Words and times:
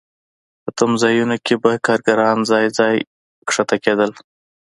په 0.63 0.69
تمځایونو 0.77 1.35
کې 1.45 1.55
به 1.61 1.71
کارګران 1.87 2.37
ځای 2.51 2.65
ځای 2.77 2.95
ښکته 3.53 3.77
کېدل 3.85 4.11